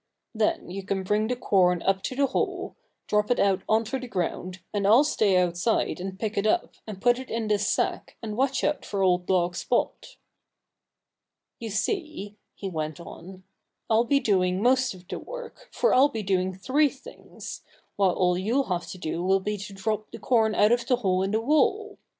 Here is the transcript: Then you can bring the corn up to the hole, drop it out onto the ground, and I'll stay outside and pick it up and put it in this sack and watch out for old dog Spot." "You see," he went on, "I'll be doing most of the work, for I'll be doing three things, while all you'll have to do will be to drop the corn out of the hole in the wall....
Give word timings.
Then 0.33 0.71
you 0.71 0.81
can 0.81 1.03
bring 1.03 1.27
the 1.27 1.35
corn 1.35 1.83
up 1.83 2.01
to 2.05 2.15
the 2.15 2.25
hole, 2.25 2.75
drop 3.05 3.29
it 3.29 3.39
out 3.39 3.61
onto 3.69 3.99
the 3.99 4.07
ground, 4.07 4.59
and 4.73 4.87
I'll 4.87 5.03
stay 5.03 5.37
outside 5.37 5.99
and 5.99 6.17
pick 6.17 6.39
it 6.39 6.47
up 6.47 6.73
and 6.87 6.99
put 6.99 7.19
it 7.19 7.29
in 7.29 7.47
this 7.47 7.67
sack 7.69 8.17
and 8.19 8.35
watch 8.35 8.63
out 8.63 8.83
for 8.83 9.03
old 9.03 9.27
dog 9.27 9.55
Spot." 9.55 10.15
"You 11.59 11.69
see," 11.69 12.35
he 12.55 12.67
went 12.67 12.99
on, 12.99 13.43
"I'll 13.91 14.05
be 14.05 14.19
doing 14.19 14.59
most 14.63 14.95
of 14.95 15.07
the 15.07 15.19
work, 15.19 15.69
for 15.71 15.93
I'll 15.93 16.09
be 16.09 16.23
doing 16.23 16.55
three 16.55 16.89
things, 16.89 17.61
while 17.95 18.09
all 18.13 18.39
you'll 18.39 18.69
have 18.73 18.87
to 18.87 18.97
do 18.97 19.21
will 19.21 19.39
be 19.39 19.55
to 19.55 19.73
drop 19.73 20.09
the 20.09 20.17
corn 20.17 20.55
out 20.55 20.71
of 20.71 20.83
the 20.87 20.95
hole 20.95 21.21
in 21.21 21.29
the 21.29 21.41
wall.... 21.41 21.99